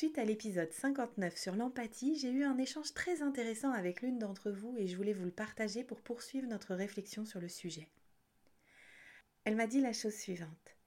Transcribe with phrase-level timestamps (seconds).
[0.00, 4.50] Suite à l'épisode 59 sur l'empathie, j'ai eu un échange très intéressant avec l'une d'entre
[4.50, 7.86] vous et je voulais vous le partager pour poursuivre notre réflexion sur le sujet.
[9.44, 10.78] Elle m'a dit la chose suivante.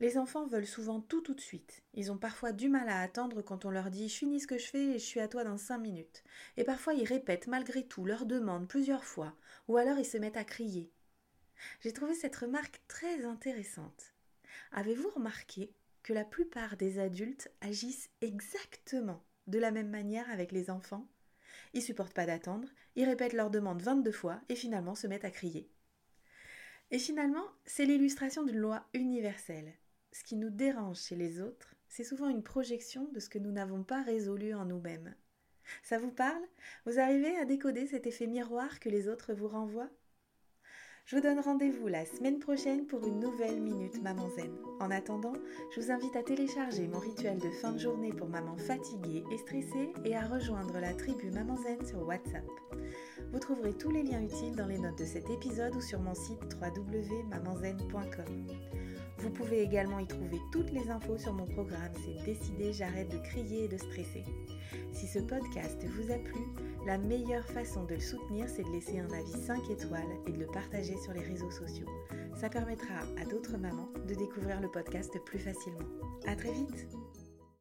[0.00, 1.82] Les enfants veulent souvent tout tout de suite.
[1.92, 4.56] Ils ont parfois du mal à attendre quand on leur dit je finis ce que
[4.56, 6.24] je fais et je suis à toi dans cinq minutes.
[6.56, 9.36] Et parfois ils répètent malgré tout leur demande plusieurs fois,
[9.68, 10.90] ou alors ils se mettent à crier.
[11.80, 14.14] J'ai trouvé cette remarque très intéressante.
[14.72, 15.70] Avez-vous remarqué
[16.08, 21.06] que la plupart des adultes agissent exactement de la même manière avec les enfants.
[21.74, 25.30] Ils supportent pas d'attendre, ils répètent leur demande 22 fois et finalement se mettent à
[25.30, 25.70] crier.
[26.90, 29.74] Et finalement, c'est l'illustration d'une loi universelle.
[30.12, 33.52] Ce qui nous dérange chez les autres, c'est souvent une projection de ce que nous
[33.52, 35.14] n'avons pas résolu en nous-mêmes.
[35.82, 36.42] Ça vous parle?
[36.86, 39.90] Vous arrivez à décoder cet effet miroir que les autres vous renvoient?
[41.08, 44.52] Je vous donne rendez-vous la semaine prochaine pour une nouvelle Minute Maman Zen.
[44.78, 45.32] En attendant,
[45.74, 49.38] je vous invite à télécharger mon rituel de fin de journée pour maman fatiguée et
[49.38, 52.44] stressée et à rejoindre la tribu Maman Zen sur WhatsApp.
[53.32, 56.14] Vous trouverez tous les liens utiles dans les notes de cet épisode ou sur mon
[56.14, 58.46] site www.mamanzen.com.
[59.18, 63.18] Vous pouvez également y trouver toutes les infos sur mon programme C'est décidé, j'arrête de
[63.18, 64.24] crier et de stresser.
[64.92, 66.40] Si ce podcast vous a plu,
[66.86, 70.38] la meilleure façon de le soutenir, c'est de laisser un avis 5 étoiles et de
[70.38, 71.88] le partager sur les réseaux sociaux.
[72.36, 75.88] Ça permettra à d'autres mamans de découvrir le podcast plus facilement.
[76.26, 76.86] À très vite!